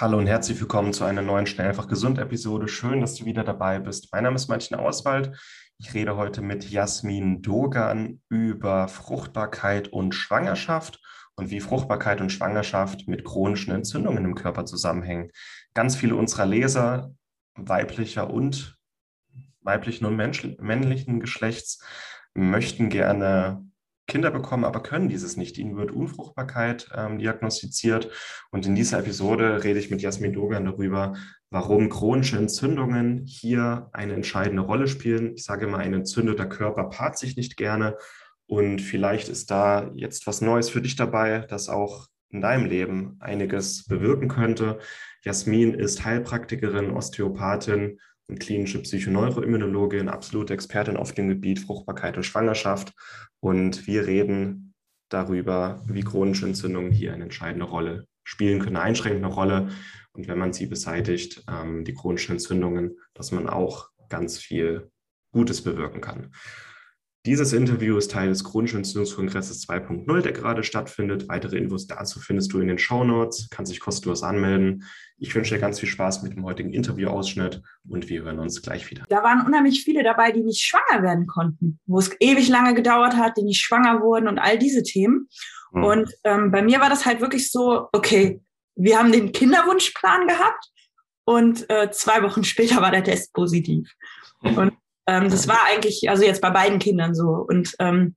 Hallo 0.00 0.16
und 0.16 0.28
herzlich 0.28 0.60
willkommen 0.60 0.92
zu 0.92 1.02
einer 1.02 1.22
neuen 1.22 1.46
Schnell 1.46 1.66
einfach 1.66 1.88
gesund 1.88 2.18
Episode. 2.18 2.68
Schön, 2.68 3.00
dass 3.00 3.16
du 3.16 3.24
wieder 3.24 3.42
dabei 3.42 3.80
bist. 3.80 4.12
Mein 4.12 4.22
Name 4.22 4.36
ist 4.36 4.46
Martin 4.46 4.76
Auswald. 4.76 5.36
Ich 5.76 5.92
rede 5.92 6.16
heute 6.16 6.40
mit 6.40 6.70
Jasmin 6.70 7.42
Dogan 7.42 8.20
über 8.28 8.86
Fruchtbarkeit 8.86 9.88
und 9.88 10.14
Schwangerschaft 10.14 11.00
und 11.34 11.50
wie 11.50 11.58
Fruchtbarkeit 11.58 12.20
und 12.20 12.30
Schwangerschaft 12.30 13.08
mit 13.08 13.24
chronischen 13.24 13.74
Entzündungen 13.74 14.24
im 14.24 14.36
Körper 14.36 14.66
zusammenhängen. 14.66 15.32
Ganz 15.74 15.96
viele 15.96 16.14
unserer 16.14 16.46
Leser 16.46 17.12
weiblicher 17.56 18.30
und 18.30 18.78
weiblichen 19.62 20.04
und 20.04 20.14
männlichen 20.14 21.18
Geschlechts 21.18 21.82
möchten 22.34 22.88
gerne 22.88 23.66
Kinder 24.08 24.30
bekommen, 24.30 24.64
aber 24.64 24.82
können 24.82 25.08
dieses 25.08 25.36
nicht. 25.36 25.58
Ihnen 25.58 25.76
wird 25.76 25.92
Unfruchtbarkeit 25.92 26.88
ähm, 26.96 27.18
diagnostiziert. 27.18 28.10
Und 28.50 28.66
in 28.66 28.74
dieser 28.74 28.98
Episode 28.98 29.62
rede 29.62 29.78
ich 29.78 29.90
mit 29.90 30.00
Jasmin 30.00 30.32
Dogan 30.32 30.64
darüber, 30.64 31.14
warum 31.50 31.90
chronische 31.90 32.38
Entzündungen 32.38 33.26
hier 33.26 33.90
eine 33.92 34.14
entscheidende 34.14 34.62
Rolle 34.62 34.88
spielen. 34.88 35.34
Ich 35.34 35.44
sage 35.44 35.66
immer, 35.66 35.78
ein 35.78 35.92
entzündeter 35.92 36.46
Körper 36.46 36.84
paart 36.84 37.18
sich 37.18 37.36
nicht 37.36 37.56
gerne. 37.58 37.96
Und 38.46 38.80
vielleicht 38.80 39.28
ist 39.28 39.50
da 39.50 39.90
jetzt 39.94 40.26
was 40.26 40.40
Neues 40.40 40.70
für 40.70 40.80
dich 40.80 40.96
dabei, 40.96 41.40
das 41.40 41.68
auch 41.68 42.06
in 42.30 42.40
deinem 42.40 42.64
Leben 42.64 43.16
einiges 43.20 43.84
bewirken 43.86 44.28
könnte. 44.28 44.78
Jasmin 45.22 45.74
ist 45.74 46.04
Heilpraktikerin, 46.04 46.90
Osteopathin 46.90 47.98
und 48.28 48.40
klinische 48.40 48.82
Psychoneuroimmunologin, 48.82 50.08
absolute 50.08 50.54
Expertin 50.54 50.96
auf 50.96 51.12
dem 51.12 51.28
Gebiet 51.28 51.60
Fruchtbarkeit 51.60 52.16
und 52.16 52.24
Schwangerschaft. 52.24 52.92
Und 53.40 53.86
wir 53.86 54.06
reden 54.06 54.74
darüber, 55.08 55.82
wie 55.86 56.02
chronische 56.02 56.46
Entzündungen 56.46 56.92
hier 56.92 57.14
eine 57.14 57.24
entscheidende 57.24 57.66
Rolle 57.66 58.06
spielen 58.24 58.60
können, 58.60 58.76
eine 58.76 58.84
einschränkende 58.84 59.28
Rolle. 59.28 59.68
Und 60.12 60.28
wenn 60.28 60.38
man 60.38 60.52
sie 60.52 60.66
beseitigt, 60.66 61.42
ähm, 61.48 61.84
die 61.84 61.94
chronischen 61.94 62.32
Entzündungen, 62.32 62.98
dass 63.14 63.32
man 63.32 63.48
auch 63.48 63.88
ganz 64.10 64.38
viel 64.38 64.90
Gutes 65.32 65.62
bewirken 65.62 66.00
kann. 66.00 66.32
Dieses 67.26 67.52
Interview 67.52 67.96
ist 67.96 68.12
Teil 68.12 68.28
des 68.28 68.44
Chronischen 68.44 68.78
Entzündungskongresses 68.78 69.68
2.0, 69.68 70.20
der 70.22 70.32
gerade 70.32 70.62
stattfindet. 70.62 71.28
Weitere 71.28 71.58
Infos 71.58 71.86
dazu 71.86 72.20
findest 72.20 72.52
du 72.52 72.60
in 72.60 72.68
den 72.68 72.78
Show 72.78 73.04
Notes. 73.04 73.48
Kannst 73.50 73.72
dich 73.72 73.80
kostenlos 73.80 74.22
anmelden. 74.22 74.84
Ich 75.18 75.34
wünsche 75.34 75.54
dir 75.54 75.60
ganz 75.60 75.80
viel 75.80 75.88
Spaß 75.88 76.22
mit 76.22 76.34
dem 76.34 76.44
heutigen 76.44 76.72
Interviewausschnitt 76.72 77.60
und 77.88 78.08
wir 78.08 78.22
hören 78.22 78.38
uns 78.38 78.62
gleich 78.62 78.88
wieder. 78.90 79.02
Da 79.08 79.22
waren 79.24 79.44
unheimlich 79.44 79.82
viele 79.82 80.04
dabei, 80.04 80.30
die 80.30 80.42
nicht 80.42 80.62
schwanger 80.62 81.02
werden 81.02 81.26
konnten, 81.26 81.80
wo 81.86 81.98
es 81.98 82.10
ewig 82.20 82.48
lange 82.48 82.74
gedauert 82.74 83.16
hat, 83.16 83.36
die 83.36 83.42
nicht 83.42 83.60
schwanger 83.60 84.00
wurden 84.00 84.28
und 84.28 84.38
all 84.38 84.58
diese 84.58 84.84
Themen. 84.84 85.28
Hm. 85.72 85.84
Und 85.84 86.12
ähm, 86.22 86.52
bei 86.52 86.62
mir 86.62 86.80
war 86.80 86.88
das 86.88 87.04
halt 87.04 87.20
wirklich 87.20 87.50
so, 87.50 87.88
okay, 87.92 88.40
wir 88.76 88.96
haben 88.96 89.10
den 89.10 89.32
Kinderwunschplan 89.32 90.28
gehabt 90.28 90.70
und 91.24 91.68
äh, 91.68 91.90
zwei 91.90 92.22
Wochen 92.22 92.44
später 92.44 92.80
war 92.80 92.92
der 92.92 93.04
Test 93.04 93.32
positiv. 93.34 93.92
Und 94.40 94.72
ähm, 95.08 95.30
das 95.30 95.48
war 95.48 95.64
eigentlich, 95.66 96.08
also 96.08 96.22
jetzt 96.22 96.42
bei 96.42 96.50
beiden 96.50 96.78
Kindern 96.78 97.14
so. 97.14 97.44
Und 97.48 97.74
ähm, 97.78 98.14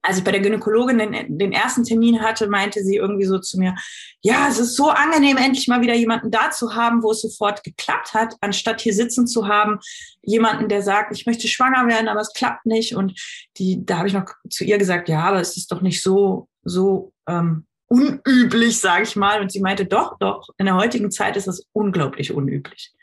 als 0.00 0.18
ich 0.18 0.24
bei 0.24 0.30
der 0.30 0.40
Gynäkologin 0.40 0.98
den, 0.98 1.38
den 1.38 1.52
ersten 1.52 1.84
Termin 1.84 2.22
hatte, 2.22 2.48
meinte 2.48 2.82
sie 2.84 2.96
irgendwie 2.96 3.26
so 3.26 3.38
zu 3.38 3.58
mir, 3.58 3.74
ja, 4.22 4.48
es 4.48 4.58
ist 4.58 4.76
so 4.76 4.90
angenehm, 4.90 5.36
endlich 5.36 5.66
mal 5.66 5.82
wieder 5.82 5.94
jemanden 5.94 6.30
da 6.30 6.52
zu 6.52 6.74
haben, 6.74 7.02
wo 7.02 7.10
es 7.10 7.20
sofort 7.20 7.64
geklappt 7.64 8.14
hat, 8.14 8.36
anstatt 8.40 8.80
hier 8.80 8.94
sitzen 8.94 9.26
zu 9.26 9.48
haben, 9.48 9.80
jemanden, 10.22 10.68
der 10.68 10.82
sagt, 10.82 11.14
ich 11.14 11.26
möchte 11.26 11.48
schwanger 11.48 11.86
werden, 11.88 12.08
aber 12.08 12.20
es 12.20 12.32
klappt 12.32 12.64
nicht. 12.64 12.94
Und 12.94 13.20
die, 13.58 13.84
da 13.84 13.98
habe 13.98 14.08
ich 14.08 14.14
noch 14.14 14.26
zu 14.48 14.64
ihr 14.64 14.78
gesagt, 14.78 15.08
ja, 15.08 15.24
aber 15.24 15.40
es 15.40 15.56
ist 15.56 15.70
doch 15.72 15.82
nicht 15.82 16.00
so, 16.00 16.48
so 16.62 17.12
ähm, 17.28 17.66
unüblich, 17.88 18.78
sage 18.78 19.02
ich 19.02 19.16
mal. 19.16 19.40
Und 19.40 19.50
sie 19.50 19.60
meinte, 19.60 19.84
doch, 19.84 20.16
doch, 20.20 20.48
in 20.58 20.66
der 20.66 20.76
heutigen 20.76 21.10
Zeit 21.10 21.36
ist 21.36 21.48
das 21.48 21.66
unglaublich 21.72 22.32
unüblich. 22.32 22.94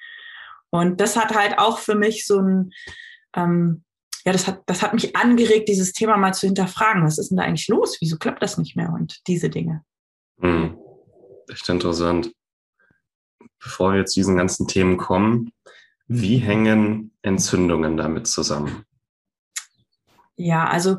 Und 0.69 1.00
das 1.00 1.16
hat 1.16 1.36
halt 1.36 1.59
auch 1.59 1.80
für 1.80 1.95
mich 1.95 2.25
so 2.25 2.39
ein, 2.39 2.72
ähm, 3.38 3.83
ja, 4.25 4.33
das 4.33 4.45
hat, 4.45 4.63
das 4.66 4.81
hat 4.81 4.93
mich 4.93 5.16
angeregt, 5.16 5.69
dieses 5.69 5.94
Thema 5.94 6.17
mal 6.17 6.34
zu 6.34 6.47
hinterfragen. 6.47 7.06
Was 7.06 7.17
ist 7.17 7.29
denn 7.29 7.38
da 7.38 7.44
eigentlich 7.44 7.69
los? 7.69 7.97
Wieso 8.01 8.17
klappt 8.17 8.44
das 8.44 8.57
nicht 8.57 8.75
mehr? 8.75 8.91
Und 8.91 9.25
diese 9.28 9.50
Dinge. 9.50 9.84
Hm. 10.41 10.78
Echt 11.50 11.69
interessant. 11.69 12.34
Bevor 13.59 13.94
wir 13.94 14.00
jetzt 14.00 14.13
zu 14.13 14.19
diesen 14.19 14.35
ganzen 14.35 14.67
Themen 14.67 14.97
kommen, 14.97 15.51
wie 16.07 16.38
hängen 16.38 17.16
Entzündungen 17.22 17.95
damit 17.95 18.28
zusammen? 18.28 18.84
Ja, 20.35 20.67
also 20.67 20.97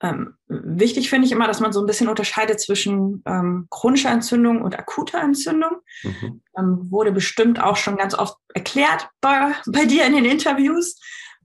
ähm, 0.00 0.34
wichtig 0.48 1.08
finde 1.08 1.26
ich 1.26 1.32
immer, 1.32 1.46
dass 1.46 1.60
man 1.60 1.72
so 1.72 1.80
ein 1.80 1.86
bisschen 1.86 2.08
unterscheidet 2.08 2.60
zwischen 2.60 3.22
ähm, 3.26 3.68
chronischer 3.70 4.10
Entzündung 4.10 4.60
und 4.60 4.78
akuter 4.78 5.20
Entzündung. 5.20 5.78
Mhm. 6.02 6.42
Ähm, 6.58 6.90
wurde 6.90 7.10
bestimmt 7.10 7.58
auch 7.58 7.76
schon 7.76 7.96
ganz 7.96 8.14
oft 8.14 8.36
erklärt 8.52 9.08
bei, 9.22 9.52
bei 9.66 9.86
dir 9.86 10.04
in 10.06 10.12
den 10.12 10.26
Interviews. 10.26 11.00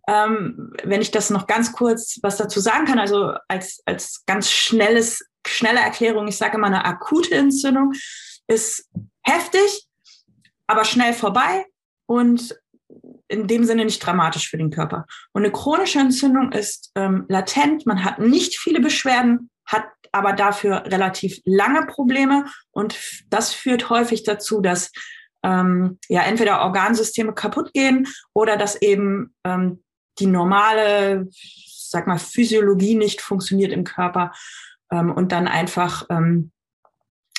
Ähm, 0.09 0.74
wenn 0.84 1.02
ich 1.02 1.12
das 1.12 1.30
noch 1.30 1.46
ganz 1.46 1.72
kurz 1.72 2.18
was 2.24 2.38
dazu 2.38 2.59
sagen 2.59 2.86
kann, 2.86 2.97
also 2.97 3.36
als, 3.47 3.84
als 3.86 4.24
ganz 4.25 4.50
schnelles, 4.50 5.24
schnelle 5.46 5.81
Erklärung, 5.81 6.28
ich 6.28 6.38
sage 6.38 6.58
immer, 6.58 6.66
eine 6.66 6.84
akute 6.84 7.36
Entzündung 7.36 7.94
ist 8.47 8.90
heftig, 9.22 9.88
aber 10.66 10.84
schnell 10.84 11.14
vorbei 11.14 11.64
und 12.08 12.58
in 13.28 13.46
dem 13.46 13.66
Sinne 13.66 13.86
nicht 13.86 14.03
dramatisch 14.03 14.50
für 14.50 14.58
den 14.58 14.72
Körper. 14.72 15.06
Und 15.31 15.44
eine 15.44 15.52
chronische 15.52 16.00
Entzündung 16.00 16.53
ist 16.53 16.91
ähm, 16.96 17.26
latent, 17.30 17.86
man 17.86 18.03
hat 18.03 18.18
nicht 18.18 18.58
viele 18.58 18.80
Beschwerden, 18.80 19.52
hat 19.64 19.86
aber 20.12 20.34
dafür 20.34 20.86
relativ 20.88 21.40
lange 21.46 21.86
Probleme 21.86 22.46
und 22.72 22.97
das 23.30 23.53
führt 23.53 23.91
häufig 23.91 24.24
dazu, 24.24 24.59
dass 24.59 24.91
ähm, 25.44 26.00
ja 26.08 26.24
entweder 26.24 26.62
Organsysteme 26.62 27.36
kaputt 27.36 27.74
gehen 27.74 28.08
oder 28.34 28.58
dass 28.58 28.81
eben 28.81 29.36
ähm, 29.44 29.84
die 30.19 30.28
normale, 30.28 31.28
sag 31.31 32.07
mal, 32.07 32.19
Physiologie 32.19 32.96
nicht 32.96 33.22
funktioniert 33.22 33.72
im 33.72 33.84
Körper 33.84 34.31
ähm, 34.91 35.12
und 35.12 35.31
dann 35.31 35.47
einfach 35.47 36.06
ähm, 36.09 36.52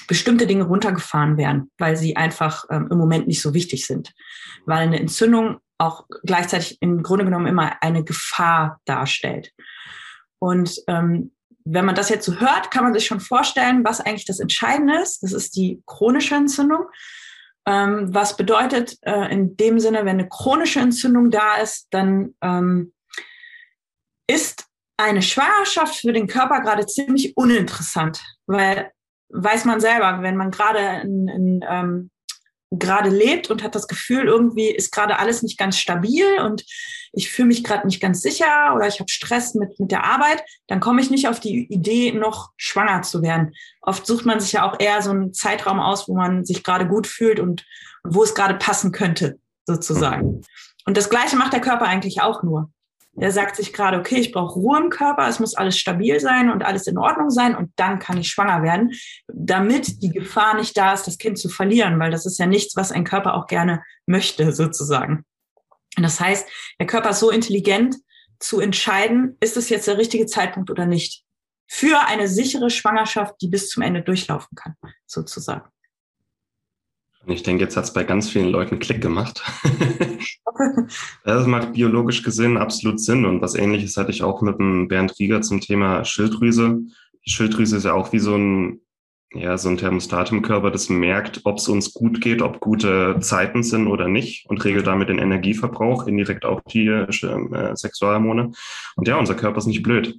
bestimmte 0.07 0.47
Dinge 0.47 0.65
runtergefahren 0.65 1.37
werden, 1.37 1.71
weil 1.79 1.97
sie 1.97 2.17
einfach 2.17 2.65
ähm, 2.71 2.89
im 2.91 2.99
Moment 2.99 3.29
nicht 3.29 3.41
so 3.41 3.55
wichtig 3.55 3.87
sind. 3.87 4.13
Weil 4.67 4.79
eine 4.79 4.99
Entzündung 4.99 5.59
auch 5.79 6.07
gleichzeitig 6.25 6.79
im 6.81 7.03
Grunde 7.03 7.25
genommen 7.25 7.47
immer 7.47 7.83
eine 7.83 8.05
Gefahr 8.05 8.81
darstellt. 8.85 9.53
Und 10.39 10.83
ähm, 10.89 11.33
wenn 11.65 11.85
man 11.85 11.95
das 11.95 12.09
jetzt 12.09 12.27
so 12.27 12.41
hört, 12.41 12.71
kann 12.71 12.85
man 12.85 12.93
sich 12.93 13.07
schon 13.07 13.21
vorstellen, 13.21 13.85
was 13.85 14.01
eigentlich 14.01 14.25
das 14.25 14.41
Entscheidende 14.41 15.01
ist. 15.01 15.23
Das 15.23 15.33
ist 15.33 15.57
die 15.57 15.83
chronische 15.87 16.35
Entzündung. 16.35 16.87
Ähm, 17.71 18.13
was 18.13 18.37
bedeutet 18.37 18.99
äh, 19.03 19.33
in 19.33 19.57
dem 19.57 19.79
Sinne, 19.79 20.01
wenn 20.01 20.19
eine 20.19 20.29
chronische 20.29 20.81
Entzündung 20.81 21.31
da 21.31 21.55
ist, 21.57 21.87
dann 21.91 22.35
ähm, 22.43 22.93
ist 24.29 24.67
eine 24.97 25.23
Schwangerschaft 25.23 25.95
für 25.95 26.13
den 26.13 26.27
Körper 26.27 26.63
gerade 26.63 26.85
ziemlich 26.87 27.37
uninteressant, 27.37 28.21
weil 28.47 28.91
weiß 29.29 29.67
man 29.67 29.81
selber, 29.81 30.21
wenn 30.23 30.37
man 30.37 30.51
gerade 30.51 31.03
in, 31.03 31.29
in, 31.29 31.65
ähm, 31.69 32.11
gerade 32.71 33.11
lebt 33.11 33.51
und 33.51 33.63
hat 33.63 33.75
das 33.75 33.89
Gefühl, 33.89 34.27
irgendwie 34.27 34.69
ist 34.69 34.93
gerade 34.93 35.19
alles 35.19 35.43
nicht 35.43 35.59
ganz 35.59 35.79
stabil 35.79 36.25
und 36.41 36.65
ich 37.13 37.31
fühle 37.31 37.49
mich 37.49 37.65
gerade 37.65 37.87
nicht 37.87 38.01
ganz 38.01 38.23
sicher 38.23 38.75
oder 38.75 38.87
ich 38.87 39.01
habe 39.01 39.11
Stress 39.11 39.55
mit, 39.55 39.79
mit 39.81 39.91
der 39.91 40.05
Arbeit, 40.05 40.43
dann 40.69 40.79
komme 40.79 41.01
ich 41.01 41.11
nicht 41.11 41.29
auf 41.29 41.41
die 41.41 41.67
Idee, 41.73 42.13
noch 42.13 42.51
schwanger 42.57 43.03
zu 43.03 43.23
werden. 43.23 43.53
Oft 43.81 44.07
sucht 44.07 44.25
man 44.25 44.39
sich 44.39 44.53
ja 44.53 44.69
auch 44.69 44.79
eher 44.79 45.03
so 45.03 45.11
einen 45.11 45.35
Zeitraum 45.35 45.81
aus, 45.81 46.09
wo 46.09 46.15
man 46.15 46.45
sich 46.45 46.63
gerade 46.63 46.87
gut 46.87 47.07
fühlt 47.07 47.41
und, 47.41 47.67
und 48.05 48.15
wo 48.15 48.23
es 48.23 48.35
gerade 48.35 48.55
passen 48.55 48.93
könnte, 48.93 49.39
sozusagen. 49.67 50.43
Und 50.87 50.97
das 50.97 51.11
Gleiche 51.11 51.37
macht 51.37 51.53
der 51.53 51.61
Körper 51.61 51.87
eigentlich 51.87 52.23
auch 52.23 52.43
nur. 52.43 52.71
Er 53.16 53.32
sagt 53.32 53.56
sich 53.56 53.72
gerade, 53.72 53.98
okay, 53.98 54.16
ich 54.16 54.32
brauche 54.32 54.54
Ruhe 54.54 54.78
im 54.78 54.88
Körper, 54.88 55.26
es 55.28 55.41
muss 55.41 55.54
alles 55.54 55.76
stabil 55.76 56.21
sein 56.21 56.50
und 56.50 56.62
alles 56.62 56.87
in 56.87 56.97
Ordnung 56.97 57.31
sein 57.31 57.56
und 57.56 57.72
dann 57.76 57.98
kann 57.98 58.19
ich 58.19 58.28
schwanger 58.28 58.62
werden, 58.62 58.93
damit 59.26 60.03
die 60.03 60.10
Gefahr 60.10 60.56
nicht 60.56 60.76
da 60.76 60.93
ist, 60.93 61.06
das 61.06 61.19
Kind 61.19 61.38
zu 61.38 61.48
verlieren, 61.48 61.98
weil 61.98 62.12
das 62.12 62.25
ist 62.25 62.38
ja 62.38 62.47
nichts, 62.47 62.76
was 62.76 62.92
ein 62.92 63.04
Körper 63.04 63.34
auch 63.34 63.47
gerne 63.47 63.83
möchte, 64.07 64.53
sozusagen. 64.53 65.24
Und 65.97 66.04
das 66.04 66.21
heißt, 66.21 66.48
der 66.78 66.86
Körper 66.86 67.10
ist 67.10 67.21
so 67.21 67.30
intelligent 67.30 67.97
zu 68.39 68.60
entscheiden, 68.60 69.36
ist 69.41 69.56
es 69.56 69.68
jetzt 69.68 69.89
der 69.89 69.98
richtige 69.98 70.27
Zeitpunkt 70.27 70.71
oder 70.71 70.86
nicht. 70.86 71.24
Für 71.66 72.06
eine 72.06 72.27
sichere 72.27 72.71
Schwangerschaft, 72.71 73.34
die 73.42 73.48
bis 73.48 73.68
zum 73.68 73.83
Ende 73.83 74.03
durchlaufen 74.03 74.56
kann, 74.56 74.74
sozusagen. 75.06 75.68
Ich 77.27 77.42
denke, 77.42 77.65
jetzt 77.65 77.77
hat 77.77 77.84
es 77.84 77.92
bei 77.92 78.03
ganz 78.03 78.30
vielen 78.30 78.48
Leuten 78.48 78.78
Klick 78.78 79.03
gemacht. 79.03 79.42
das 81.24 81.47
macht 81.47 81.72
biologisch 81.72 82.22
gesehen 82.22 82.57
absolut 82.57 83.01
Sinn. 83.01 83.24
Und 83.24 83.41
was 83.42 83.54
ähnliches 83.54 83.97
hatte 83.97 84.10
ich 84.10 84.22
auch 84.22 84.42
mit 84.42 84.59
dem 84.59 84.89
Bernd 84.89 85.18
Rieger 85.18 85.42
zum 85.42 85.60
Thema 85.60 86.04
Schilddrüse. 86.04 86.80
Die 87.27 87.30
Schilddrüse 87.30 87.77
ist 87.77 87.84
ja 87.84 87.92
auch 87.92 88.12
wie 88.12 88.18
so 88.18 88.36
ein 88.36 88.80
ja, 89.33 89.57
so 89.57 89.68
ein 89.68 89.77
Thermostat 89.77 90.33
im 90.33 90.42
Körper, 90.42 90.72
das 90.72 90.89
merkt, 90.89 91.42
ob 91.45 91.59
es 91.59 91.68
uns 91.68 91.95
gut 91.95 92.21
geht, 92.21 92.42
ob 92.42 92.59
gute 92.59 93.18
Zeiten 93.21 93.62
sind 93.62 93.86
oder 93.86 94.09
nicht 94.09 94.47
und 94.51 94.65
regelt 94.65 94.89
damit 94.89 95.09
den 95.09 95.21
Energieverbrauch, 95.21 96.09
indirekt 96.09 96.45
auch 96.45 96.60
die 96.63 96.89
äh, 96.89 97.77
Sexualhormone. 97.77 98.51
Und 98.97 99.09
ja, 99.09 99.16
unser 99.16 99.36
Körper 99.36 99.59
ist 99.59 99.66
nicht 99.66 99.84
blöd. 99.84 100.18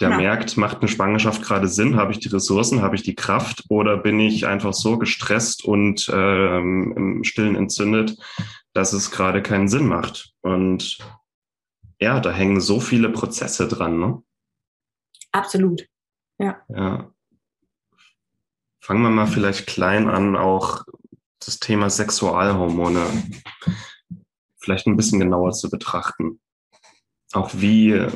Der 0.00 0.10
ja. 0.10 0.16
merkt, 0.18 0.58
macht 0.58 0.80
eine 0.80 0.88
Schwangerschaft 0.88 1.42
gerade 1.42 1.68
Sinn? 1.68 1.96
Habe 1.96 2.12
ich 2.12 2.18
die 2.18 2.28
Ressourcen? 2.28 2.82
Habe 2.82 2.96
ich 2.96 3.02
die 3.02 3.14
Kraft? 3.14 3.64
Oder 3.70 3.96
bin 3.96 4.20
ich 4.20 4.46
einfach 4.46 4.74
so 4.74 4.98
gestresst 4.98 5.64
und 5.64 6.10
ähm, 6.12 6.92
im 6.96 7.24
Stillen 7.24 7.56
entzündet, 7.56 8.18
dass 8.72 8.92
es 8.92 9.10
gerade 9.10 9.42
keinen 9.42 9.68
Sinn 9.68 9.86
macht? 9.86 10.34
Und 10.40 10.98
ja, 12.00 12.20
da 12.20 12.32
hängen 12.32 12.60
so 12.60 12.80
viele 12.80 13.10
Prozesse 13.10 13.68
dran, 13.68 13.98
ne? 13.98 14.22
Absolut. 15.32 15.86
Ja. 16.38 16.62
Ja. 16.68 17.12
Fangen 18.80 19.02
wir 19.02 19.10
mal 19.10 19.26
vielleicht 19.26 19.66
klein 19.66 20.08
an, 20.08 20.36
auch 20.36 20.84
das 21.38 21.58
Thema 21.58 21.90
Sexualhormone 21.90 23.06
vielleicht 24.58 24.86
ein 24.86 24.96
bisschen 24.96 25.20
genauer 25.20 25.52
zu 25.52 25.70
betrachten. 25.70 26.40
Auch 27.32 27.50
wie 27.54 28.06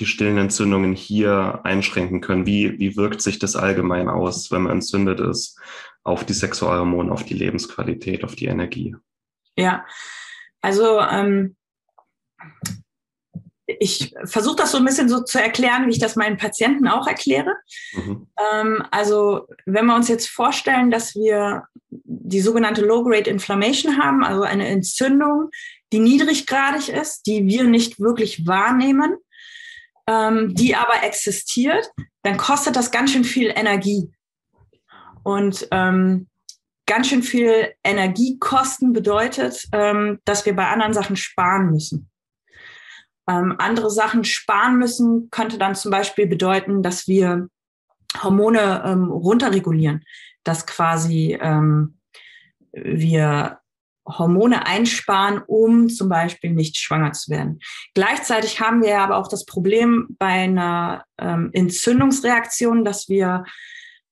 die 0.00 0.06
stillen 0.06 0.38
Entzündungen 0.38 0.94
hier 0.94 1.60
einschränken 1.64 2.20
können. 2.20 2.46
Wie, 2.46 2.78
wie 2.78 2.96
wirkt 2.96 3.22
sich 3.22 3.38
das 3.38 3.56
allgemein 3.56 4.08
aus, 4.08 4.50
wenn 4.50 4.62
man 4.62 4.72
entzündet 4.72 5.20
ist, 5.20 5.60
auf 6.02 6.24
die 6.24 6.32
Sexualhormone, 6.32 7.12
auf 7.12 7.24
die 7.24 7.34
Lebensqualität, 7.34 8.24
auf 8.24 8.34
die 8.34 8.46
Energie? 8.46 8.96
Ja, 9.56 9.86
also 10.60 11.00
ähm, 11.00 11.56
ich 13.66 14.14
versuche 14.24 14.56
das 14.56 14.72
so 14.72 14.78
ein 14.78 14.84
bisschen 14.84 15.08
so 15.08 15.22
zu 15.22 15.40
erklären, 15.40 15.86
wie 15.86 15.92
ich 15.92 15.98
das 15.98 16.16
meinen 16.16 16.36
Patienten 16.36 16.86
auch 16.86 17.06
erkläre. 17.06 17.54
Mhm. 17.92 18.26
Ähm, 18.52 18.82
also 18.90 19.46
wenn 19.64 19.86
wir 19.86 19.94
uns 19.94 20.08
jetzt 20.08 20.28
vorstellen, 20.28 20.90
dass 20.90 21.14
wir 21.14 21.64
die 21.90 22.40
sogenannte 22.40 22.84
Low-Grade 22.84 23.30
Inflammation 23.30 23.98
haben, 23.98 24.24
also 24.24 24.42
eine 24.42 24.68
Entzündung, 24.68 25.50
die 25.92 25.98
niedriggradig 25.98 26.88
ist, 26.88 27.26
die 27.26 27.46
wir 27.46 27.64
nicht 27.64 28.00
wirklich 28.00 28.46
wahrnehmen, 28.46 29.16
ähm, 30.06 30.54
die 30.54 30.76
aber 30.76 31.02
existiert, 31.02 31.90
dann 32.22 32.36
kostet 32.36 32.76
das 32.76 32.90
ganz 32.90 33.12
schön 33.12 33.24
viel 33.24 33.52
Energie. 33.54 34.10
Und 35.22 35.68
ähm, 35.70 36.28
ganz 36.86 37.08
schön 37.08 37.22
viel 37.22 37.72
Energiekosten 37.82 38.92
bedeutet, 38.92 39.66
ähm, 39.72 40.20
dass 40.24 40.46
wir 40.46 40.54
bei 40.54 40.66
anderen 40.68 40.92
Sachen 40.92 41.16
sparen 41.16 41.70
müssen. 41.70 42.10
Ähm, 43.28 43.54
andere 43.58 43.90
Sachen 43.90 44.24
sparen 44.24 44.78
müssen 44.78 45.28
könnte 45.30 45.58
dann 45.58 45.74
zum 45.74 45.90
Beispiel 45.90 46.26
bedeuten, 46.26 46.82
dass 46.82 47.08
wir 47.08 47.48
Hormone 48.22 48.82
ähm, 48.84 49.10
runterregulieren, 49.10 50.04
dass 50.44 50.66
quasi 50.66 51.38
ähm, 51.40 51.98
wir 52.72 53.58
Hormone 54.06 54.66
einsparen, 54.66 55.40
um 55.46 55.88
zum 55.88 56.10
Beispiel 56.10 56.50
nicht 56.50 56.76
schwanger 56.76 57.12
zu 57.12 57.30
werden. 57.30 57.60
Gleichzeitig 57.94 58.60
haben 58.60 58.82
wir 58.82 59.00
aber 59.00 59.16
auch 59.16 59.28
das 59.28 59.46
Problem 59.46 60.08
bei 60.18 60.44
einer 60.44 61.04
ähm, 61.18 61.48
Entzündungsreaktion, 61.52 62.84
dass 62.84 63.08
wir 63.08 63.44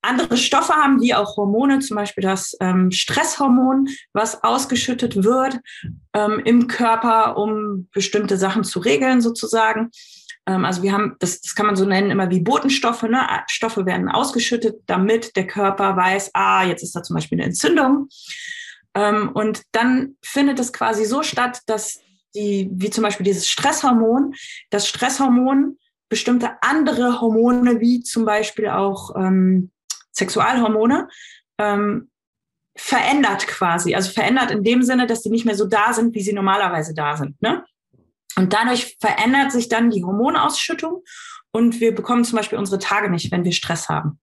andere 0.03 0.37
Stoffe 0.37 0.75
haben, 0.75 1.01
wie 1.01 1.15
auch 1.15 1.37
Hormone, 1.37 1.79
zum 1.79 1.97
Beispiel 1.97 2.23
das 2.23 2.57
ähm, 2.61 2.91
Stresshormon, 2.91 3.89
was 4.13 4.43
ausgeschüttet 4.43 5.23
wird 5.23 5.61
ähm, 6.13 6.41
im 6.45 6.67
Körper, 6.67 7.37
um 7.37 7.89
bestimmte 7.93 8.37
Sachen 8.37 8.65
zu 8.65 8.81
regeln 8.81 9.21
sozusagen. 9.21 9.91
Ähm, 10.47 10.65
also 10.65 10.83
wir 10.83 10.93
haben, 10.93 11.17
das, 11.21 11.41
das 11.41 11.55
kann 11.55 11.67
man 11.67 11.77
so 11.77 11.85
nennen, 11.85 12.11
immer 12.11 12.31
wie 12.31 12.41
Botenstoffe. 12.41 13.05
Ne? 13.05 13.27
Stoffe 13.47 13.87
werden 13.87 14.09
ausgeschüttet, 14.09 14.83
damit 14.87 15.37
der 15.37 15.47
Körper 15.47 15.97
weiß, 15.97 16.31
ah, 16.35 16.65
jetzt 16.65 16.83
ist 16.83 16.97
da 16.97 17.03
zum 17.03 17.15
Beispiel 17.15 17.39
eine 17.39 17.47
Entzündung. 17.47 18.09
Ähm, 18.95 19.31
und 19.33 19.63
dann 19.73 20.17
findet 20.23 20.59
es 20.59 20.73
quasi 20.73 21.05
so 21.05 21.23
statt, 21.23 21.61
dass 21.67 22.01
die, 22.35 22.69
wie 22.73 22.91
zum 22.91 23.05
Beispiel 23.05 23.25
dieses 23.25 23.49
Stresshormon, 23.49 24.35
das 24.71 24.89
Stresshormon 24.89 25.79
bestimmte 26.09 26.51
andere 26.61 27.21
Hormone, 27.21 27.81
wie 27.81 28.03
zum 28.03 28.25
Beispiel 28.25 28.69
auch 28.69 29.15
ähm, 29.17 29.71
Sexualhormone, 30.13 31.09
ähm, 31.59 32.11
verändert 32.77 33.47
quasi. 33.47 33.95
Also 33.95 34.11
verändert 34.11 34.51
in 34.51 34.65
dem 34.65 34.83
Sinne, 34.83 35.07
dass 35.07 35.23
die 35.23 35.31
nicht 35.31 35.45
mehr 35.45 35.57
so 35.57 35.67
da 35.67 35.93
sind, 35.93 36.15
wie 36.15 36.23
sie 36.23 36.33
normalerweise 36.33 36.95
da 36.95 37.17
sind. 37.17 37.41
Ne? 37.43 37.65
Und 38.37 38.53
dadurch 38.53 38.97
verändert 39.01 39.53
sich 39.53 39.69
dann 39.69 39.91
die 39.91 40.05
Hormonausschüttung 40.05 41.03
und 41.53 41.81
wir 41.81 41.95
bekommen 41.95 42.25
zum 42.25 42.37
Beispiel 42.37 42.59
unsere 42.59 42.79
Tage 42.79 43.11
nicht, 43.11 43.31
wenn 43.31 43.45
wir 43.45 43.53
Stress 43.53 43.89
haben. 43.89 44.19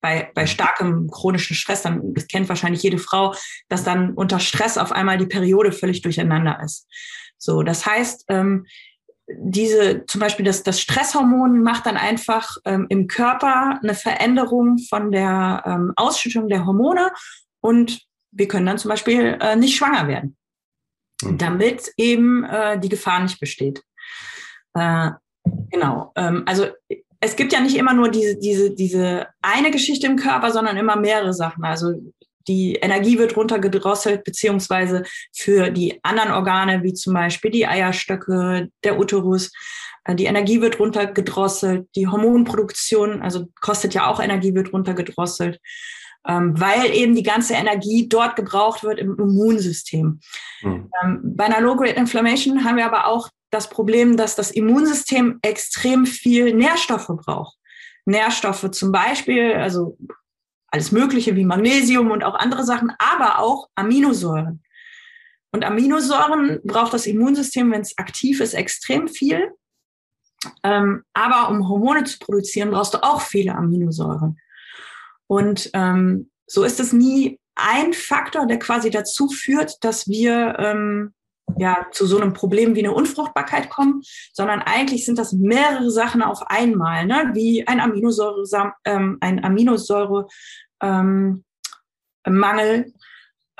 Bei, 0.00 0.30
bei 0.32 0.46
starkem 0.46 1.10
chronischen 1.10 1.56
Stress, 1.56 1.82
dann 1.82 2.14
das 2.14 2.28
kennt 2.28 2.48
wahrscheinlich 2.48 2.84
jede 2.84 2.98
Frau, 2.98 3.34
dass 3.68 3.82
dann 3.82 4.14
unter 4.14 4.38
Stress 4.38 4.78
auf 4.78 4.92
einmal 4.92 5.18
die 5.18 5.26
Periode 5.26 5.72
völlig 5.72 6.02
durcheinander 6.02 6.60
ist. 6.62 6.86
So, 7.36 7.64
das 7.64 7.84
heißt, 7.84 8.26
ähm, 8.28 8.66
diese, 9.30 10.06
zum 10.06 10.20
Beispiel 10.20 10.44
das, 10.44 10.62
das 10.62 10.80
Stresshormon 10.80 11.62
macht 11.62 11.86
dann 11.86 11.96
einfach 11.96 12.56
ähm, 12.64 12.86
im 12.88 13.06
Körper 13.08 13.78
eine 13.82 13.94
Veränderung 13.94 14.78
von 14.78 15.12
der 15.12 15.62
ähm, 15.66 15.92
Ausschüttung 15.96 16.48
der 16.48 16.64
Hormone 16.64 17.10
und 17.60 18.00
wir 18.30 18.48
können 18.48 18.66
dann 18.66 18.78
zum 18.78 18.88
Beispiel 18.90 19.36
äh, 19.40 19.56
nicht 19.56 19.76
schwanger 19.76 20.08
werden, 20.08 20.36
mhm. 21.22 21.38
damit 21.38 21.92
eben 21.96 22.44
äh, 22.44 22.78
die 22.78 22.88
Gefahr 22.88 23.20
nicht 23.20 23.40
besteht. 23.40 23.82
Äh, 24.74 25.10
genau. 25.70 26.12
Ähm, 26.16 26.44
also 26.46 26.66
es 27.20 27.36
gibt 27.36 27.52
ja 27.52 27.60
nicht 27.60 27.76
immer 27.76 27.94
nur 27.94 28.10
diese, 28.10 28.38
diese, 28.38 28.74
diese 28.74 29.26
eine 29.42 29.70
Geschichte 29.70 30.06
im 30.06 30.16
Körper, 30.16 30.52
sondern 30.52 30.76
immer 30.76 30.96
mehrere 30.96 31.34
Sachen. 31.34 31.64
Also 31.64 31.94
die 32.48 32.74
Energie 32.74 33.18
wird 33.18 33.36
runtergedrosselt, 33.36 34.24
beziehungsweise 34.24 35.04
für 35.34 35.70
die 35.70 36.00
anderen 36.02 36.32
Organe, 36.32 36.82
wie 36.82 36.94
zum 36.94 37.14
Beispiel 37.14 37.50
die 37.50 37.66
Eierstöcke, 37.66 38.68
der 38.82 38.98
Uterus, 38.98 39.52
äh, 40.04 40.14
die 40.14 40.24
Energie 40.24 40.60
wird 40.60 40.80
runtergedrosselt, 40.80 41.86
die 41.94 42.08
Hormonproduktion, 42.08 43.22
also 43.22 43.46
kostet 43.60 43.94
ja 43.94 44.06
auch 44.08 44.20
Energie, 44.20 44.54
wird 44.54 44.72
runtergedrosselt, 44.72 45.60
ähm, 46.26 46.58
weil 46.58 46.90
eben 46.92 47.14
die 47.14 47.22
ganze 47.22 47.54
Energie 47.54 48.08
dort 48.08 48.34
gebraucht 48.34 48.82
wird 48.82 48.98
im 48.98 49.16
Immunsystem. 49.18 50.20
Mhm. 50.62 50.90
bei 51.22 51.44
einer 51.44 51.60
Low-Grade 51.60 51.92
Inflammation 51.92 52.64
haben 52.64 52.78
wir 52.78 52.86
aber 52.86 53.06
auch 53.06 53.28
das 53.50 53.70
Problem, 53.70 54.16
dass 54.16 54.34
das 54.34 54.50
Immunsystem 54.50 55.38
extrem 55.42 56.04
viel 56.04 56.52
Nährstoffe 56.52 57.06
braucht. 57.06 57.56
Nährstoffe 58.04 58.70
zum 58.72 58.90
Beispiel, 58.90 59.52
also 59.52 59.96
alles 60.70 60.92
Mögliche 60.92 61.36
wie 61.36 61.44
Magnesium 61.44 62.10
und 62.10 62.24
auch 62.24 62.34
andere 62.34 62.64
Sachen, 62.64 62.92
aber 62.98 63.38
auch 63.38 63.68
Aminosäuren. 63.74 64.62
Und 65.50 65.64
Aminosäuren 65.64 66.60
braucht 66.62 66.92
das 66.92 67.06
Immunsystem, 67.06 67.70
wenn 67.72 67.80
es 67.80 67.96
aktiv 67.96 68.40
ist, 68.40 68.54
extrem 68.54 69.08
viel. 69.08 69.52
Ähm, 70.62 71.02
aber 71.14 71.48
um 71.48 71.68
Hormone 71.68 72.04
zu 72.04 72.18
produzieren, 72.18 72.70
brauchst 72.70 72.94
du 72.94 73.02
auch 73.02 73.22
viele 73.22 73.54
Aminosäuren. 73.54 74.38
Und 75.26 75.70
ähm, 75.72 76.30
so 76.46 76.64
ist 76.64 76.80
es 76.80 76.92
nie 76.92 77.40
ein 77.54 77.92
Faktor, 77.92 78.46
der 78.46 78.58
quasi 78.58 78.90
dazu 78.90 79.28
führt, 79.28 79.82
dass 79.82 80.06
wir 80.06 80.56
ähm, 80.58 81.14
ja, 81.56 81.86
zu 81.92 82.06
so 82.06 82.20
einem 82.20 82.32
Problem 82.32 82.74
wie 82.74 82.80
eine 82.80 82.92
Unfruchtbarkeit 82.92 83.70
kommen, 83.70 84.02
sondern 84.32 84.60
eigentlich 84.60 85.04
sind 85.04 85.18
das 85.18 85.32
mehrere 85.32 85.90
Sachen 85.90 86.22
auf 86.22 86.42
einmal, 86.46 87.06
ne? 87.06 87.30
wie 87.34 87.66
ein 87.66 87.80
Aminosäure, 87.80 88.44
ähm, 88.84 89.18
ein 89.20 89.44
Aminosäure 89.44 90.28
ähm, 90.82 91.44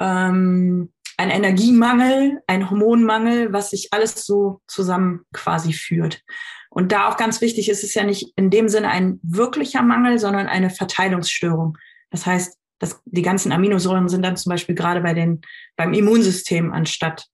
ähm, 0.00 0.92
ein 1.18 1.30
Energiemangel, 1.30 2.40
ein 2.46 2.70
Hormonmangel, 2.70 3.52
was 3.52 3.70
sich 3.70 3.88
alles 3.92 4.24
so 4.24 4.60
zusammen 4.68 5.22
quasi 5.32 5.72
führt. 5.72 6.22
Und 6.70 6.92
da 6.92 7.08
auch 7.08 7.16
ganz 7.16 7.40
wichtig 7.40 7.68
ist 7.68 7.82
es 7.82 7.94
ja 7.94 8.04
nicht 8.04 8.32
in 8.36 8.50
dem 8.50 8.68
Sinne 8.68 8.88
ein 8.90 9.18
wirklicher 9.22 9.82
Mangel, 9.82 10.18
sondern 10.18 10.46
eine 10.46 10.70
Verteilungsstörung. 10.70 11.76
Das 12.10 12.24
heißt, 12.24 12.56
dass 12.78 13.02
die 13.06 13.22
ganzen 13.22 13.50
Aminosäuren 13.50 14.08
sind 14.08 14.22
dann 14.22 14.36
zum 14.36 14.50
Beispiel 14.50 14.76
gerade 14.76 15.00
bei 15.00 15.12
den, 15.12 15.40
beim 15.76 15.92
Immunsystem 15.92 16.72
anstatt 16.72 17.26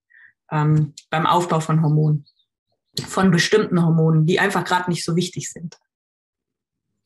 ähm, 0.50 0.94
beim 1.10 1.26
Aufbau 1.26 1.60
von 1.60 1.82
Hormonen, 1.82 2.26
von 3.06 3.30
bestimmten 3.30 3.82
Hormonen, 3.84 4.26
die 4.26 4.40
einfach 4.40 4.64
gerade 4.64 4.90
nicht 4.90 5.04
so 5.04 5.16
wichtig 5.16 5.50
sind. 5.50 5.76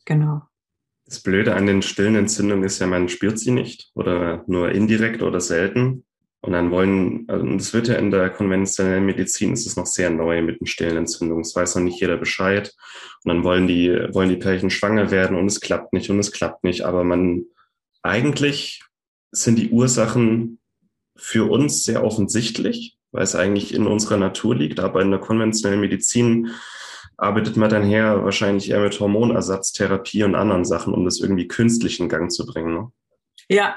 Genau. 0.04 0.42
Das 1.06 1.20
Blöde 1.20 1.54
an 1.54 1.66
den 1.66 1.80
stillen 1.82 2.16
Entzündungen 2.16 2.64
ist 2.64 2.80
ja, 2.80 2.86
man 2.86 3.08
spürt 3.08 3.38
sie 3.38 3.50
nicht 3.50 3.90
oder 3.94 4.44
nur 4.46 4.70
indirekt 4.72 5.22
oder 5.22 5.40
selten. 5.40 6.04
Und 6.40 6.52
dann 6.52 6.70
wollen, 6.70 7.24
also 7.28 7.44
das 7.46 7.72
wird 7.72 7.88
ja 7.88 7.94
in 7.94 8.10
der 8.10 8.30
konventionellen 8.30 9.06
Medizin, 9.06 9.54
ist 9.54 9.66
es 9.66 9.76
noch 9.76 9.86
sehr 9.86 10.10
neu 10.10 10.42
mit 10.42 10.60
den 10.60 10.66
stillen 10.66 10.98
Entzündungen. 10.98 11.42
Es 11.42 11.56
weiß 11.56 11.76
noch 11.76 11.82
nicht 11.82 12.00
jeder 12.00 12.16
Bescheid. 12.16 12.74
Und 13.24 13.32
dann 13.32 13.42
wollen 13.42 13.66
die, 13.66 13.90
wollen 14.12 14.28
die 14.28 14.36
Pärchen 14.36 14.70
schwanger 14.70 15.10
werden 15.10 15.36
und 15.36 15.46
es 15.46 15.60
klappt 15.60 15.92
nicht 15.92 16.10
und 16.10 16.18
es 16.18 16.30
klappt 16.30 16.62
nicht. 16.62 16.82
Aber 16.82 17.04
man, 17.04 17.44
eigentlich 18.02 18.82
sind 19.32 19.58
die 19.58 19.70
Ursachen 19.70 20.58
für 21.16 21.50
uns 21.50 21.84
sehr 21.84 22.04
offensichtlich 22.04 22.97
weil 23.12 23.22
es 23.22 23.34
eigentlich 23.34 23.74
in 23.74 23.86
unserer 23.86 24.16
Natur 24.16 24.54
liegt. 24.54 24.80
Aber 24.80 25.00
in 25.00 25.10
der 25.10 25.20
konventionellen 25.20 25.80
Medizin 25.80 26.50
arbeitet 27.16 27.56
man 27.56 27.70
dann 27.70 27.82
her 27.82 28.24
wahrscheinlich 28.24 28.70
eher 28.70 28.80
mit 28.80 28.98
Hormonersatztherapie 28.98 30.24
und 30.24 30.34
anderen 30.34 30.64
Sachen, 30.64 30.94
um 30.94 31.04
das 31.04 31.20
irgendwie 31.20 31.48
künstlich 31.48 32.00
in 32.00 32.08
Gang 32.08 32.30
zu 32.30 32.46
bringen. 32.46 32.74
Ne? 32.74 32.92
Ja, 33.48 33.76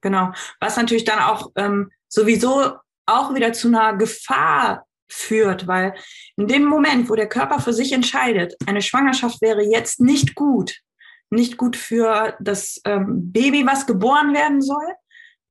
genau. 0.00 0.32
Was 0.60 0.76
natürlich 0.76 1.04
dann 1.04 1.20
auch 1.20 1.50
ähm, 1.56 1.90
sowieso 2.08 2.72
auch 3.06 3.34
wieder 3.34 3.52
zu 3.52 3.68
einer 3.68 3.96
Gefahr 3.96 4.84
führt, 5.08 5.66
weil 5.66 5.94
in 6.36 6.46
dem 6.46 6.64
Moment, 6.64 7.10
wo 7.10 7.14
der 7.14 7.28
Körper 7.28 7.60
für 7.60 7.72
sich 7.72 7.92
entscheidet, 7.92 8.54
eine 8.66 8.82
Schwangerschaft 8.82 9.40
wäre 9.42 9.62
jetzt 9.62 10.00
nicht 10.00 10.34
gut, 10.34 10.78
nicht 11.30 11.56
gut 11.56 11.76
für 11.76 12.36
das 12.40 12.80
ähm, 12.84 13.32
Baby, 13.32 13.66
was 13.66 13.86
geboren 13.86 14.34
werden 14.34 14.62
soll, 14.62 14.86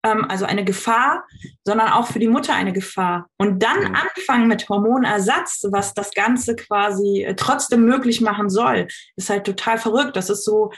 ähm, 0.03 0.25
also 0.29 0.45
eine 0.45 0.63
Gefahr, 0.63 1.25
sondern 1.65 1.89
auch 1.89 2.07
für 2.07 2.19
die 2.19 2.27
Mutter 2.27 2.53
eine 2.53 2.73
Gefahr. 2.73 3.27
Und 3.37 3.61
dann 3.61 3.95
anfangen 3.95 4.47
mit 4.47 4.69
Hormonersatz, 4.69 5.65
was 5.71 5.93
das 5.93 6.11
Ganze 6.11 6.55
quasi 6.55 7.23
äh, 7.23 7.35
trotzdem 7.35 7.85
möglich 7.85 8.21
machen 8.21 8.49
soll, 8.49 8.87
ist 9.15 9.29
halt 9.29 9.45
total 9.45 9.77
verrückt. 9.77 10.15
Das 10.15 10.29
ist 10.29 10.45
so, 10.45 10.71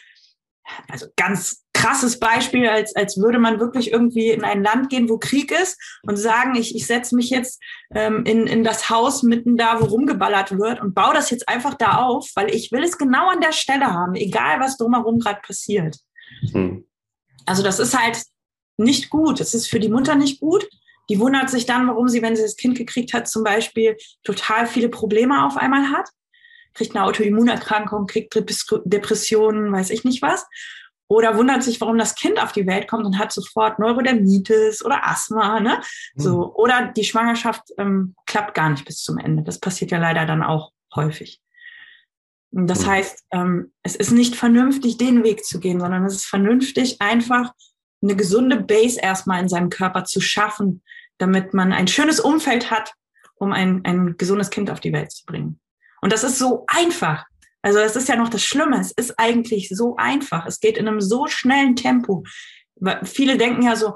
also 0.90 1.08
ganz 1.16 1.64
krasses 1.74 2.20
Beispiel, 2.20 2.68
als, 2.68 2.96
als 2.96 3.18
würde 3.18 3.40
man 3.40 3.60
wirklich 3.60 3.92
irgendwie 3.92 4.30
in 4.30 4.44
ein 4.44 4.64
Land 4.64 4.90
gehen, 4.90 5.10
wo 5.10 5.18
Krieg 5.18 5.52
ist 5.52 5.80
und 6.04 6.16
sagen, 6.16 6.56
ich, 6.56 6.76
ich 6.76 6.86
setze 6.86 7.16
mich 7.16 7.30
jetzt 7.30 7.62
ähm, 7.96 8.24
in, 8.26 8.46
in 8.46 8.64
das 8.64 8.90
Haus 8.90 9.24
mitten 9.24 9.58
da, 9.58 9.82
wo 9.82 9.86
rumgeballert 9.86 10.58
wird 10.58 10.80
und 10.80 10.94
baue 10.94 11.14
das 11.14 11.32
jetzt 11.32 11.50
einfach 11.50 11.74
da 11.74 11.98
auf, 12.04 12.30
weil 12.36 12.54
ich 12.54 12.72
will 12.72 12.84
es 12.84 12.98
genau 12.98 13.30
an 13.30 13.42
der 13.42 13.52
Stelle 13.52 13.88
haben, 13.88 14.16
egal 14.16 14.60
was 14.60 14.78
drumherum 14.78 15.20
gerade 15.20 15.42
passiert. 15.42 15.98
Hm. 16.52 16.86
Also 17.46 17.64
das 17.64 17.80
ist 17.80 17.98
halt 18.00 18.22
nicht 18.82 19.10
gut. 19.10 19.40
Das 19.40 19.54
ist 19.54 19.68
für 19.68 19.80
die 19.80 19.90
Mutter 19.90 20.16
nicht 20.16 20.40
gut. 20.40 20.68
Die 21.10 21.20
wundert 21.20 21.50
sich 21.50 21.66
dann, 21.66 21.88
warum 21.88 22.08
sie, 22.08 22.22
wenn 22.22 22.36
sie 22.36 22.44
das 22.44 22.56
Kind 22.56 22.78
gekriegt 22.78 23.14
hat, 23.14 23.28
zum 23.28 23.44
Beispiel 23.44 23.98
total 24.24 24.66
viele 24.66 24.90
Probleme 24.90 25.46
auf 25.46 25.58
einmal 25.58 25.90
hat. 25.92 26.10
Kriegt 26.74 26.96
eine 26.96 27.06
Autoimmunerkrankung, 27.06 28.08
kriegt 28.08 28.34
Depressionen, 28.34 29.72
weiß 29.72 29.90
ich 29.90 30.04
nicht 30.04 30.22
was. 30.22 30.46
Oder 31.10 31.36
wundert 31.36 31.62
sich, 31.62 31.82
warum 31.82 31.98
das 31.98 32.16
Kind 32.16 32.42
auf 32.42 32.54
die 32.54 32.66
Welt 32.66 32.88
kommt 32.88 33.06
und 33.06 33.20
hat 33.20 33.34
sofort 33.34 33.80
Neurodermitis 33.80 34.86
oder 34.86 35.06
Asthma. 35.06 35.60
Ne? 35.60 35.82
Mhm. 36.16 36.22
So. 36.22 36.56
Oder 36.56 36.94
die 36.96 37.04
Schwangerschaft 37.04 37.64
ähm, 37.78 38.16
klappt 38.26 38.54
gar 38.54 38.70
nicht 38.70 38.86
bis 38.86 39.04
zum 39.04 39.18
Ende. 39.18 39.44
Das 39.44 39.60
passiert 39.60 39.92
ja 39.92 39.98
leider 39.98 40.26
dann 40.26 40.42
auch 40.42 40.72
häufig. 40.96 41.42
Das 42.52 42.86
mhm. 42.86 42.90
heißt, 42.90 43.26
ähm, 43.32 43.74
es 43.84 43.98
ist 43.98 44.12
nicht 44.12 44.38
vernünftig, 44.38 44.98
den 44.98 45.26
Weg 45.26 45.44
zu 45.44 45.60
gehen, 45.60 45.82
sondern 45.82 46.06
es 46.06 46.16
ist 46.16 46.26
vernünftig, 46.26 47.02
einfach 47.02 47.52
eine 48.02 48.16
gesunde 48.16 48.58
Base 48.58 49.00
erstmal 49.00 49.42
in 49.42 49.50
seinem 49.50 49.70
Körper 49.70 50.04
zu 50.06 50.22
schaffen, 50.22 50.84
damit 51.18 51.54
man 51.54 51.72
ein 51.72 51.88
schönes 51.88 52.20
Umfeld 52.20 52.72
hat, 52.72 52.94
um 53.36 53.54
ein, 53.54 53.82
ein 53.86 54.18
gesundes 54.18 54.50
Kind 54.50 54.70
auf 54.70 54.80
die 54.80 54.94
Welt 54.94 55.12
zu 55.12 55.26
bringen. 55.26 55.60
Und 56.02 56.12
das 56.12 56.24
ist 56.24 56.40
so 56.40 56.66
einfach. 56.68 57.26
Also 57.62 57.80
es 57.80 57.96
ist 57.96 58.10
ja 58.10 58.16
noch 58.16 58.30
das 58.30 58.44
Schlimme. 58.44 58.80
Es 58.80 58.92
ist 58.92 59.20
eigentlich 59.20 59.70
so 59.70 59.96
einfach. 59.98 60.46
Es 60.46 60.60
geht 60.60 60.78
in 60.78 60.88
einem 60.88 61.02
so 61.02 61.28
schnellen 61.28 61.76
Tempo. 61.76 62.24
Viele 63.04 63.38
denken 63.38 63.64
ja 63.64 63.76
so, 63.76 63.96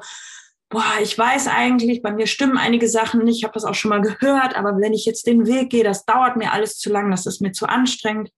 boah, 0.70 1.00
ich 1.02 1.18
weiß 1.18 1.48
eigentlich, 1.48 2.02
bei 2.02 2.12
mir 2.12 2.28
stimmen 2.28 2.58
einige 2.58 2.88
Sachen 2.88 3.24
nicht. 3.24 3.38
Ich 3.38 3.44
habe 3.44 3.54
das 3.54 3.66
auch 3.66 3.74
schon 3.74 3.90
mal 3.90 4.02
gehört, 4.02 4.56
aber 4.56 4.80
wenn 4.80 4.94
ich 4.94 5.06
jetzt 5.06 5.26
den 5.26 5.48
Weg 5.48 5.72
gehe, 5.72 5.84
das 5.84 6.06
dauert 6.06 6.38
mir 6.38 6.52
alles 6.52 6.78
zu 6.78 6.92
lang, 6.92 7.10
das 7.10 7.26
ist 7.26 7.42
mir 7.42 7.52
zu 7.52 7.66
anstrengend. 7.68 8.30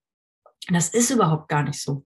Das 0.70 0.90
ist 0.90 1.10
überhaupt 1.10 1.50
gar 1.50 1.64
nicht 1.64 1.82
so. 1.82 2.06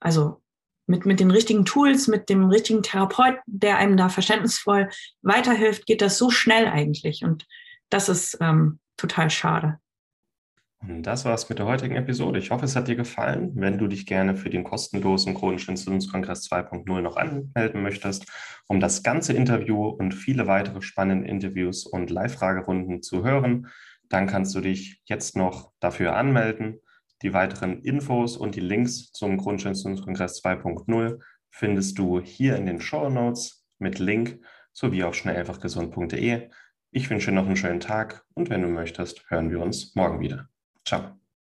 Also 0.00 0.42
mit, 0.86 1.06
mit 1.06 1.20
den 1.20 1.30
richtigen 1.30 1.64
Tools, 1.64 2.08
mit 2.08 2.28
dem 2.28 2.44
richtigen 2.48 2.82
Therapeut, 2.82 3.36
der 3.46 3.78
einem 3.78 3.96
da 3.96 4.08
verständnisvoll 4.08 4.90
weiterhilft, 5.22 5.86
geht 5.86 6.02
das 6.02 6.18
so 6.18 6.30
schnell 6.30 6.66
eigentlich. 6.66 7.24
Und 7.24 7.46
das 7.90 8.08
ist 8.08 8.38
ähm, 8.40 8.78
total 8.96 9.30
schade. 9.30 9.78
Das 10.86 11.24
war's 11.24 11.48
mit 11.48 11.58
der 11.58 11.66
heutigen 11.66 11.96
Episode. 11.96 12.38
Ich 12.38 12.50
hoffe, 12.50 12.66
es 12.66 12.76
hat 12.76 12.88
dir 12.88 12.96
gefallen. 12.96 13.52
Wenn 13.54 13.78
du 13.78 13.86
dich 13.86 14.04
gerne 14.04 14.36
für 14.36 14.50
den 14.50 14.64
kostenlosen 14.64 15.34
Chronischen 15.34 15.70
Entzündungskongress 15.70 16.50
2.0 16.50 17.00
noch 17.00 17.16
anmelden 17.16 17.82
möchtest, 17.82 18.26
um 18.66 18.80
das 18.80 19.02
ganze 19.02 19.32
Interview 19.32 19.86
und 19.86 20.12
viele 20.12 20.46
weitere 20.46 20.82
spannende 20.82 21.26
Interviews 21.26 21.86
und 21.86 22.10
Live-Fragerunden 22.10 23.02
zu 23.02 23.24
hören, 23.24 23.68
dann 24.10 24.26
kannst 24.26 24.54
du 24.54 24.60
dich 24.60 25.00
jetzt 25.06 25.36
noch 25.36 25.72
dafür 25.80 26.16
anmelden. 26.16 26.80
Die 27.22 27.32
weiteren 27.32 27.82
Infos 27.82 28.36
und 28.36 28.54
die 28.54 28.60
Links 28.60 29.12
zum 29.12 29.38
Grundsteinsundskongress 29.38 30.42
2.0 30.42 31.20
findest 31.50 31.98
du 31.98 32.20
hier 32.20 32.56
in 32.56 32.66
den 32.66 32.80
Show 32.80 33.08
Notes 33.08 33.64
mit 33.78 33.98
Link 33.98 34.40
sowie 34.72 35.04
auf 35.04 35.14
schnelleinfachgesund.de. 35.14 36.50
Ich 36.90 37.10
wünsche 37.10 37.30
dir 37.30 37.36
noch 37.36 37.46
einen 37.46 37.56
schönen 37.56 37.80
Tag 37.80 38.24
und 38.34 38.50
wenn 38.50 38.62
du 38.62 38.68
möchtest, 38.68 39.28
hören 39.30 39.50
wir 39.50 39.60
uns 39.60 39.94
morgen 39.94 40.20
wieder. 40.20 40.48
Ciao. 40.84 41.18